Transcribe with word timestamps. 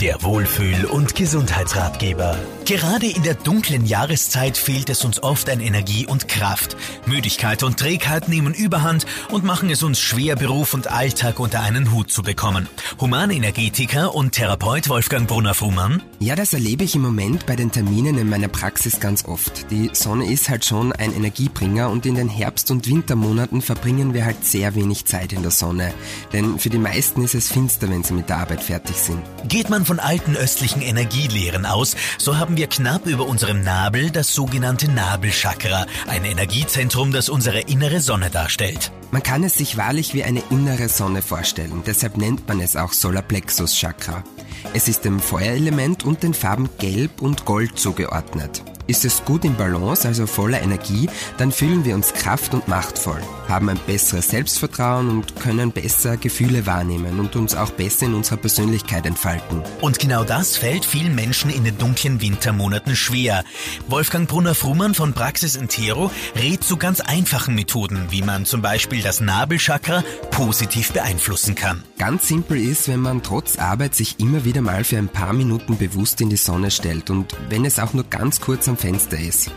Der 0.00 0.22
Wohlfühl- 0.22 0.84
und 0.84 1.16
Gesundheitsratgeber. 1.16 2.38
Gerade 2.64 3.06
in 3.06 3.24
der 3.24 3.34
dunklen 3.34 3.84
Jahreszeit 3.84 4.56
fehlt 4.56 4.90
es 4.90 5.04
uns 5.04 5.20
oft 5.20 5.50
an 5.50 5.58
Energie 5.58 6.06
und 6.06 6.28
Kraft. 6.28 6.76
Müdigkeit 7.06 7.64
und 7.64 7.78
Trägheit 7.78 8.28
nehmen 8.28 8.54
Überhand 8.54 9.06
und 9.30 9.42
machen 9.42 9.70
es 9.70 9.82
uns 9.82 9.98
schwer, 9.98 10.36
Beruf 10.36 10.72
und 10.74 10.88
Alltag 10.88 11.40
unter 11.40 11.62
einen 11.62 11.92
Hut 11.92 12.12
zu 12.12 12.22
bekommen. 12.22 12.68
Humanenergetiker 13.00 14.14
und 14.14 14.32
Therapeut 14.32 14.88
Wolfgang 14.88 15.26
Brunner-Fuhrmann. 15.26 16.02
Ja, 16.20 16.36
das 16.36 16.52
erlebe 16.52 16.84
ich 16.84 16.94
im 16.94 17.02
Moment 17.02 17.46
bei 17.46 17.56
den 17.56 17.72
Terminen 17.72 18.18
in 18.18 18.28
meiner 18.28 18.48
Praxis 18.48 19.00
ganz 19.00 19.24
oft. 19.24 19.68
Die 19.72 19.90
Sonne 19.94 20.30
ist 20.30 20.48
halt 20.48 20.64
schon 20.64 20.92
ein 20.92 21.12
Energiebringer 21.12 21.90
und 21.90 22.06
in 22.06 22.14
den 22.14 22.28
Herbst- 22.28 22.70
und 22.70 22.86
Wintermonaten 22.86 23.62
verbringen 23.62 24.14
wir 24.14 24.26
halt 24.26 24.44
sehr 24.44 24.76
wenig 24.76 25.06
Zeit 25.06 25.32
in 25.32 25.42
der 25.42 25.50
Sonne. 25.50 25.92
Denn 26.32 26.58
für 26.58 26.70
die 26.70 26.78
meisten 26.78 27.24
ist 27.24 27.34
es 27.34 27.50
finster, 27.50 27.88
wenn 27.90 28.04
sie 28.04 28.12
mit 28.12 28.28
der 28.28 28.38
Arbeit 28.38 28.62
fertig 28.62 28.96
sind. 28.96 29.22
Geht 29.48 29.70
man 29.70 29.86
von 29.88 30.00
alten 30.00 30.36
östlichen 30.36 30.82
Energielehren 30.82 31.64
aus, 31.64 31.96
so 32.18 32.36
haben 32.36 32.58
wir 32.58 32.66
knapp 32.66 33.06
über 33.06 33.26
unserem 33.26 33.62
Nabel 33.62 34.10
das 34.10 34.34
sogenannte 34.34 34.90
Nabelchakra, 34.90 35.86
ein 36.06 36.26
Energiezentrum, 36.26 37.10
das 37.10 37.30
unsere 37.30 37.60
innere 37.60 38.00
Sonne 38.00 38.28
darstellt. 38.28 38.92
Man 39.12 39.22
kann 39.22 39.42
es 39.44 39.54
sich 39.54 39.78
wahrlich 39.78 40.12
wie 40.12 40.24
eine 40.24 40.42
innere 40.50 40.90
Sonne 40.90 41.22
vorstellen, 41.22 41.82
deshalb 41.86 42.18
nennt 42.18 42.46
man 42.46 42.60
es 42.60 42.76
auch 42.76 42.92
Solarplexus 42.92 43.74
Chakra. 43.76 44.22
Es 44.74 44.88
ist 44.88 45.06
dem 45.06 45.20
Feuerelement 45.20 46.04
und 46.04 46.22
den 46.22 46.34
Farben 46.34 46.68
Gelb 46.78 47.22
und 47.22 47.46
Gold 47.46 47.78
zugeordnet. 47.78 48.62
Ist 48.88 49.04
es 49.04 49.22
gut 49.26 49.44
im 49.44 49.54
Balance, 49.54 50.08
also 50.08 50.26
voller 50.26 50.62
Energie, 50.62 51.10
dann 51.36 51.52
fühlen 51.52 51.84
wir 51.84 51.94
uns 51.94 52.14
kraft- 52.14 52.54
und 52.54 52.68
machtvoll, 52.68 53.20
haben 53.46 53.68
ein 53.68 53.78
besseres 53.86 54.30
Selbstvertrauen 54.30 55.10
und 55.10 55.36
können 55.36 55.72
besser 55.72 56.16
Gefühle 56.16 56.64
wahrnehmen 56.64 57.20
und 57.20 57.36
uns 57.36 57.54
auch 57.54 57.68
besser 57.68 58.06
in 58.06 58.14
unserer 58.14 58.38
Persönlichkeit 58.38 59.04
entfalten. 59.04 59.62
Und 59.82 59.98
genau 59.98 60.24
das 60.24 60.56
fällt 60.56 60.86
vielen 60.86 61.14
Menschen 61.14 61.50
in 61.50 61.64
den 61.64 61.76
dunklen 61.76 62.22
Wintermonaten 62.22 62.96
schwer. 62.96 63.44
Wolfgang 63.88 64.26
Brunner-Frumann 64.26 64.94
von 64.94 65.12
Praxis 65.12 65.54
Intero 65.54 66.10
rät 66.34 66.64
zu 66.64 66.78
ganz 66.78 67.00
einfachen 67.00 67.54
Methoden, 67.54 68.06
wie 68.08 68.22
man 68.22 68.46
zum 68.46 68.62
Beispiel 68.62 69.02
das 69.02 69.20
Nabelchakra 69.20 70.02
positiv 70.30 70.92
beeinflussen 70.94 71.54
kann. 71.54 71.84
Ganz 71.98 72.26
simpel 72.26 72.56
ist, 72.56 72.88
wenn 72.88 73.00
man 73.00 73.22
trotz 73.22 73.58
Arbeit 73.58 73.94
sich 73.94 74.18
immer 74.18 74.46
wieder 74.46 74.62
mal 74.62 74.82
für 74.82 74.96
ein 74.96 75.08
paar 75.08 75.34
Minuten 75.34 75.76
bewusst 75.76 76.22
in 76.22 76.30
die 76.30 76.36
Sonne 76.38 76.70
stellt 76.70 77.10
und 77.10 77.36
wenn 77.50 77.66
es 77.66 77.78
auch 77.78 77.92
nur 77.92 78.04
ganz 78.04 78.40
kurz 78.40 78.66
am 78.78 78.92
Fenster 78.92 79.18
ist. 79.18 79.50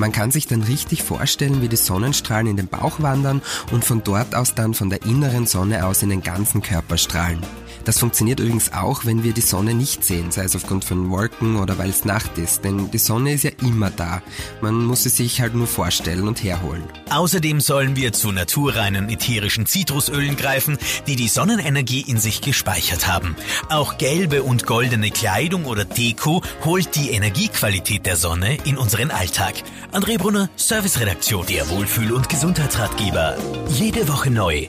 Man 0.00 0.12
kann 0.12 0.30
sich 0.30 0.46
dann 0.46 0.62
richtig 0.62 1.02
vorstellen, 1.02 1.60
wie 1.60 1.68
die 1.68 1.76
Sonnenstrahlen 1.76 2.46
in 2.46 2.56
den 2.56 2.68
Bauch 2.68 3.02
wandern 3.02 3.42
und 3.70 3.84
von 3.84 4.02
dort 4.02 4.34
aus 4.34 4.54
dann 4.54 4.72
von 4.72 4.88
der 4.88 5.02
inneren 5.04 5.46
Sonne 5.46 5.84
aus 5.84 6.02
in 6.02 6.08
den 6.08 6.22
ganzen 6.22 6.62
Körper 6.62 6.96
strahlen. 6.96 7.40
Das 7.84 7.98
funktioniert 7.98 8.40
übrigens 8.40 8.72
auch, 8.72 9.04
wenn 9.04 9.24
wir 9.24 9.32
die 9.32 9.40
Sonne 9.40 9.74
nicht 9.74 10.04
sehen, 10.04 10.30
sei 10.30 10.44
es 10.44 10.54
aufgrund 10.54 10.84
von 10.84 11.10
Wolken 11.10 11.56
oder 11.56 11.78
weil 11.78 11.90
es 11.90 12.04
Nacht 12.04 12.36
ist, 12.36 12.62
denn 12.64 12.90
die 12.90 12.98
Sonne 12.98 13.32
ist 13.32 13.44
ja 13.44 13.50
immer 13.62 13.90
da. 13.90 14.22
Man 14.60 14.84
muss 14.84 15.04
sie 15.04 15.08
sich 15.08 15.40
halt 15.40 15.54
nur 15.54 15.66
vorstellen 15.66 16.28
und 16.28 16.42
herholen. 16.42 16.84
Außerdem 17.10 17.60
sollen 17.60 17.96
wir 17.96 18.12
zu 18.12 18.32
naturreinen 18.32 19.08
ätherischen 19.08 19.66
Zitrusölen 19.66 20.36
greifen, 20.36 20.78
die 21.06 21.16
die 21.16 21.28
Sonnenenergie 21.28 22.02
in 22.02 22.18
sich 22.18 22.42
gespeichert 22.42 23.08
haben. 23.08 23.34
Auch 23.68 23.96
gelbe 23.96 24.42
und 24.42 24.66
goldene 24.66 25.10
Kleidung 25.10 25.64
oder 25.64 25.84
Deko 25.84 26.42
holt 26.64 26.94
die 26.96 27.10
Energiequalität 27.10 28.04
der 28.04 28.16
Sonne 28.16 28.58
in 28.64 28.76
unseren 28.76 29.10
Alltag. 29.10 29.54
André 29.92 30.18
Brunner, 30.18 30.48
Serviceredaktion, 30.56 31.46
der 31.46 31.68
Wohlfühl- 31.68 32.12
und 32.12 32.28
Gesundheitsratgeber. 32.28 33.36
Jede 33.68 34.08
Woche 34.08 34.30
neu 34.30 34.68